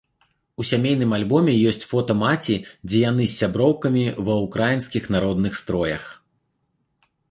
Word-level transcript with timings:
У 0.61 0.65
сямейным 0.69 1.11
альбоме 1.17 1.53
ёсць 1.73 1.85
фота 1.91 2.15
маці, 2.23 2.57
дзе 2.89 2.97
яны 3.09 3.23
з 3.29 3.37
сяброўкамі 3.41 4.09
ва 4.31 4.41
ўкраінскіх 4.45 5.03
народных 5.17 5.51
строях. 5.65 6.13